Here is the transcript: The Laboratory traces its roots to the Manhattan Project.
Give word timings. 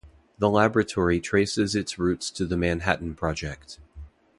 The 0.39 0.49
Laboratory 0.49 1.19
traces 1.19 1.75
its 1.75 1.99
roots 1.99 2.31
to 2.31 2.47
the 2.47 2.57
Manhattan 2.57 3.13
Project. 3.13 3.77